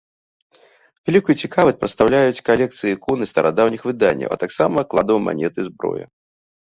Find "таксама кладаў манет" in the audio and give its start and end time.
4.45-5.53